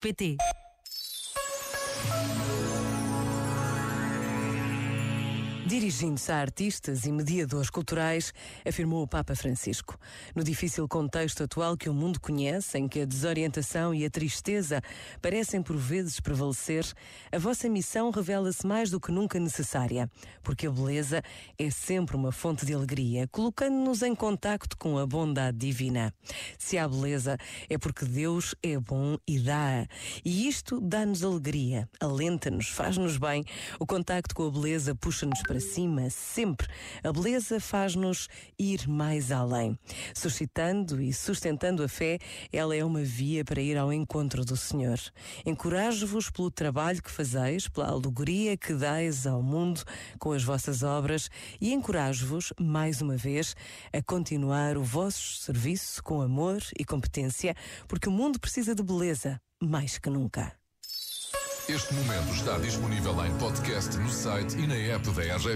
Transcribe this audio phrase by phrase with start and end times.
[0.00, 0.38] pt
[5.68, 8.32] Dirigindo-se a artistas e mediadores culturais,
[8.66, 9.98] afirmou o Papa Francisco.
[10.34, 14.80] No difícil contexto atual que o mundo conhece, em que a desorientação e a tristeza
[15.20, 16.90] parecem por vezes prevalecer,
[17.30, 20.10] a vossa missão revela-se mais do que nunca necessária,
[20.42, 21.22] porque a beleza
[21.58, 26.14] é sempre uma fonte de alegria, colocando-nos em contacto com a bondade divina.
[26.56, 27.36] Se há beleza,
[27.68, 29.86] é porque Deus é bom e dá.
[30.24, 33.44] E isto dá-nos alegria, alenta-nos, faz-nos bem.
[33.78, 36.68] O contacto com a beleza puxa-nos para para cima, sempre.
[37.02, 39.76] A beleza faz-nos ir mais além.
[40.14, 42.18] Suscitando e sustentando a fé,
[42.52, 45.00] ela é uma via para ir ao encontro do Senhor.
[45.44, 49.82] Encorajo-vos pelo trabalho que fazeis, pela alegoria que dais ao mundo
[50.20, 51.28] com as vossas obras
[51.60, 53.56] e encorajo-vos, mais uma vez,
[53.92, 57.56] a continuar o vosso serviço com amor e competência,
[57.88, 60.58] porque o mundo precisa de beleza mais que nunca.
[61.68, 65.46] Este momento está disponível em podcast no site e na app da RGF.